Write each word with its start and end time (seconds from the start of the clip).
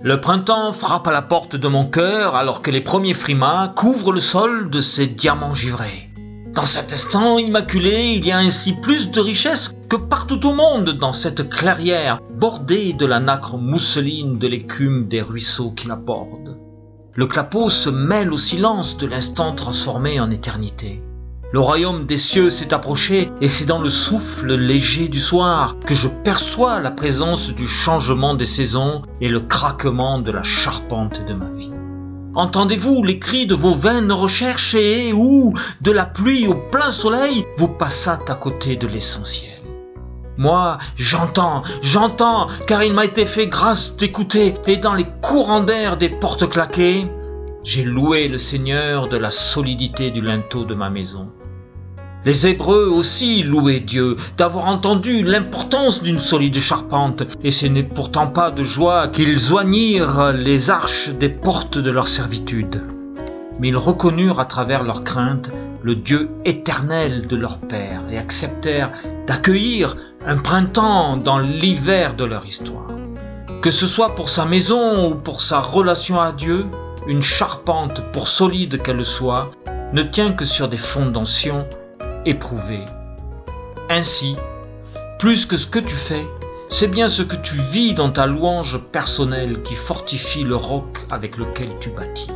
Le 0.00 0.20
printemps 0.20 0.72
frappe 0.72 1.08
à 1.08 1.12
la 1.12 1.22
porte 1.22 1.56
de 1.56 1.66
mon 1.66 1.84
cœur 1.84 2.36
alors 2.36 2.62
que 2.62 2.70
les 2.70 2.80
premiers 2.80 3.14
frimas 3.14 3.66
couvrent 3.74 4.12
le 4.12 4.20
sol 4.20 4.70
de 4.70 4.80
ces 4.80 5.08
diamants 5.08 5.54
givrés. 5.54 6.08
Dans 6.54 6.66
cet 6.66 6.92
instant 6.92 7.36
immaculé, 7.36 8.14
il 8.14 8.24
y 8.24 8.30
a 8.30 8.38
ainsi 8.38 8.74
plus 8.74 9.10
de 9.10 9.20
richesse 9.20 9.70
que 9.88 9.96
partout 9.96 10.46
au 10.46 10.54
monde 10.54 10.90
dans 10.90 11.12
cette 11.12 11.48
clairière 11.48 12.20
bordée 12.32 12.92
de 12.92 13.06
la 13.06 13.18
nacre 13.18 13.58
mousseline 13.58 14.38
de 14.38 14.46
l'écume 14.46 15.08
des 15.08 15.20
ruisseaux 15.20 15.72
qui 15.72 15.88
la 15.88 15.96
bordent. 15.96 16.60
Le 17.14 17.26
clapot 17.26 17.68
se 17.68 17.90
mêle 17.90 18.32
au 18.32 18.38
silence 18.38 18.98
de 18.98 19.06
l'instant 19.08 19.52
transformé 19.52 20.20
en 20.20 20.30
éternité. 20.30 21.02
Le 21.50 21.60
royaume 21.60 22.04
des 22.04 22.18
cieux 22.18 22.50
s'est 22.50 22.74
approché 22.74 23.30
et 23.40 23.48
c'est 23.48 23.64
dans 23.64 23.80
le 23.80 23.88
souffle 23.88 24.54
léger 24.54 25.08
du 25.08 25.18
soir 25.18 25.76
que 25.86 25.94
je 25.94 26.08
perçois 26.08 26.78
la 26.78 26.90
présence 26.90 27.54
du 27.54 27.66
changement 27.66 28.34
des 28.34 28.44
saisons 28.44 29.00
et 29.22 29.28
le 29.28 29.40
craquement 29.40 30.18
de 30.18 30.30
la 30.30 30.42
charpente 30.42 31.24
de 31.26 31.32
ma 31.32 31.48
vie. 31.56 31.72
Entendez-vous 32.34 33.02
les 33.02 33.18
cris 33.18 33.46
de 33.46 33.54
vos 33.54 33.72
vaines 33.72 34.12
recherches 34.12 34.74
et 34.74 35.14
où, 35.14 35.54
de 35.80 35.90
la 35.90 36.04
pluie 36.04 36.46
au 36.46 36.54
plein 36.54 36.90
soleil, 36.90 37.46
vous 37.56 37.68
passâtes 37.68 38.28
à 38.28 38.34
côté 38.34 38.76
de 38.76 38.86
l'essentiel 38.86 39.52
moi, 40.40 40.78
j'entends, 40.94 41.64
j'entends, 41.82 42.46
car 42.68 42.84
il 42.84 42.92
m'a 42.92 43.06
été 43.06 43.26
fait 43.26 43.48
grâce 43.48 43.96
d'écouter, 43.96 44.54
et 44.68 44.76
dans 44.76 44.94
les 44.94 45.06
courants 45.20 45.64
d'air 45.64 45.96
des 45.96 46.10
portes 46.10 46.48
claquées, 46.48 47.08
j'ai 47.64 47.82
loué 47.82 48.28
le 48.28 48.38
Seigneur 48.38 49.08
de 49.08 49.16
la 49.16 49.32
solidité 49.32 50.12
du 50.12 50.20
linteau 50.20 50.64
de 50.64 50.76
ma 50.76 50.90
maison. 50.90 51.32
Les 52.24 52.48
Hébreux 52.48 52.86
aussi 52.88 53.44
louaient 53.44 53.78
Dieu 53.78 54.16
d'avoir 54.36 54.66
entendu 54.66 55.22
l'importance 55.22 56.02
d'une 56.02 56.18
solide 56.18 56.58
charpente, 56.58 57.22
et 57.44 57.52
ce 57.52 57.66
n'est 57.66 57.84
pourtant 57.84 58.26
pas 58.26 58.50
de 58.50 58.64
joie 58.64 59.06
qu'ils 59.06 59.38
joignirent 59.38 60.32
les 60.32 60.68
arches 60.68 61.10
des 61.10 61.28
portes 61.28 61.78
de 61.78 61.90
leur 61.90 62.08
servitude. 62.08 62.84
Mais 63.60 63.68
ils 63.68 63.76
reconnurent 63.76 64.40
à 64.40 64.46
travers 64.46 64.82
leur 64.82 65.04
crainte 65.04 65.50
le 65.82 65.94
Dieu 65.94 66.28
éternel 66.44 67.28
de 67.28 67.36
leur 67.36 67.58
Père 67.58 68.02
et 68.10 68.18
acceptèrent 68.18 68.90
d'accueillir 69.28 69.96
un 70.26 70.38
printemps 70.38 71.16
dans 71.16 71.38
l'hiver 71.38 72.14
de 72.14 72.24
leur 72.24 72.44
histoire. 72.44 72.90
Que 73.62 73.70
ce 73.70 73.86
soit 73.86 74.16
pour 74.16 74.28
sa 74.28 74.44
maison 74.44 75.12
ou 75.12 75.14
pour 75.14 75.40
sa 75.40 75.60
relation 75.60 76.20
à 76.20 76.32
Dieu, 76.32 76.66
une 77.06 77.22
charpente, 77.22 78.02
pour 78.12 78.26
solide 78.26 78.82
qu'elle 78.82 79.04
soit, 79.04 79.52
ne 79.92 80.02
tient 80.02 80.32
que 80.32 80.44
sur 80.44 80.68
des 80.68 80.76
fondations 80.76 81.64
éprouvées. 82.28 82.84
Ainsi, 83.88 84.36
plus 85.18 85.46
que 85.46 85.56
ce 85.56 85.66
que 85.66 85.78
tu 85.78 85.94
fais, 85.94 86.26
c'est 86.68 86.88
bien 86.88 87.08
ce 87.08 87.22
que 87.22 87.36
tu 87.36 87.56
vis 87.72 87.94
dans 87.94 88.10
ta 88.10 88.26
louange 88.26 88.78
personnelle 88.92 89.62
qui 89.62 89.74
fortifie 89.74 90.44
le 90.44 90.56
roc 90.56 90.98
avec 91.10 91.38
lequel 91.38 91.70
tu 91.80 91.90
bâtis. 91.90 92.28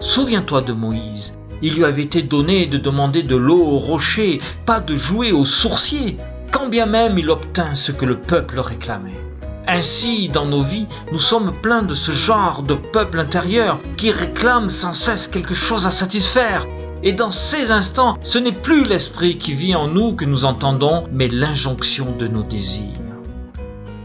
Souviens-toi 0.00 0.62
de 0.62 0.72
Moïse. 0.72 1.34
Il 1.60 1.74
lui 1.74 1.84
avait 1.84 2.02
été 2.02 2.22
donné 2.22 2.66
de 2.66 2.78
demander 2.78 3.22
de 3.22 3.36
l'eau 3.36 3.62
au 3.62 3.78
rocher, 3.78 4.40
pas 4.66 4.80
de 4.80 4.96
jouer 4.96 5.32
au 5.32 5.44
sourcier, 5.44 6.16
quand 6.52 6.68
bien 6.68 6.86
même 6.86 7.18
il 7.18 7.30
obtint 7.30 7.74
ce 7.74 7.92
que 7.92 8.04
le 8.04 8.20
peuple 8.20 8.60
réclamait. 8.60 9.20
Ainsi, 9.66 10.28
dans 10.28 10.46
nos 10.46 10.62
vies, 10.62 10.86
nous 11.12 11.20
sommes 11.20 11.52
pleins 11.62 11.82
de 11.82 11.94
ce 11.94 12.10
genre 12.10 12.62
de 12.62 12.74
peuple 12.74 13.20
intérieur 13.20 13.78
qui 13.96 14.10
réclame 14.10 14.68
sans 14.68 14.94
cesse 14.94 15.28
quelque 15.28 15.54
chose 15.54 15.86
à 15.86 15.90
satisfaire. 15.90 16.66
Et 17.04 17.12
dans 17.12 17.32
ces 17.32 17.72
instants, 17.72 18.14
ce 18.22 18.38
n'est 18.38 18.52
plus 18.52 18.84
l'esprit 18.84 19.36
qui 19.36 19.54
vit 19.54 19.74
en 19.74 19.88
nous 19.88 20.14
que 20.14 20.24
nous 20.24 20.44
entendons, 20.44 21.04
mais 21.10 21.26
l'injonction 21.26 22.14
de 22.16 22.28
nos 22.28 22.44
désirs. 22.44 22.86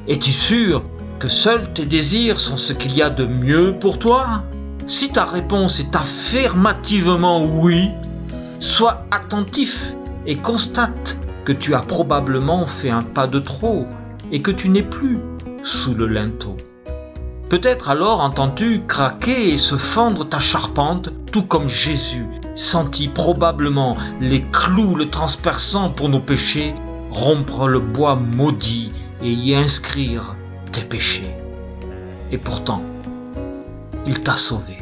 Es-tu 0.08 0.32
sûr 0.32 0.84
que 1.20 1.28
seuls 1.28 1.72
tes 1.74 1.86
désirs 1.86 2.40
sont 2.40 2.58
ce 2.58 2.74
qu'il 2.74 2.96
y 2.96 3.04
a 3.04 3.12
de 3.12 3.26
mieux 3.26 3.78
pour 3.80 4.00
toi? 4.00 4.44
Si 4.88 5.12
ta 5.12 5.26
réponse 5.26 5.80
est 5.80 5.96
affirmativement 5.96 7.44
oui, 7.44 7.92
sois 8.60 9.06
attentif 9.12 9.94
et 10.26 10.36
constate 10.36 11.18
que 11.46 11.52
tu 11.54 11.76
as 11.76 11.82
probablement 11.82 12.66
fait 12.66 12.90
un 12.90 13.04
pas 13.04 13.28
de 13.28 13.40
trop 13.40 13.86
et 14.32 14.42
que 14.42 14.52
tu 14.52 14.70
n'es 14.70 14.82
plus 14.82 15.20
sous 15.64 15.94
le 15.94 16.08
linteau. 16.08 16.58
Peut-être 17.50 17.90
alors 17.90 18.22
entends-tu 18.22 18.82
craquer 18.88 19.54
et 19.54 19.58
se 19.58 19.76
fendre 19.76 20.28
ta 20.28 20.40
charpente, 20.40 21.10
tout 21.32 21.44
comme 21.44 21.70
Jésus 21.70 22.26
sentit 22.58 23.08
probablement 23.08 23.96
les 24.20 24.44
clous 24.52 24.96
le 24.96 25.10
transperçant 25.10 25.90
pour 25.90 26.10
nos 26.10 26.20
péchés, 26.20 26.74
rompre 27.12 27.68
le 27.68 27.80
bois 27.80 28.16
maudit 28.16 28.92
et 29.24 29.32
y 29.32 29.56
inscrire 29.56 30.36
tes 30.72 30.82
péchés. 30.82 31.34
Et 32.32 32.38
pourtant, 32.38 32.82
il 34.06 34.20
t'a 34.20 34.38
sauvé. 34.38 34.78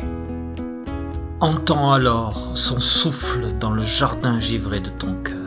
Entends 1.42 1.92
alors 1.92 2.52
son 2.56 2.80
souffle 2.80 3.58
dans 3.60 3.72
le 3.72 3.84
jardin 3.84 4.40
givré 4.40 4.80
de 4.80 4.90
ton 4.90 5.14
cœur. 5.22 5.45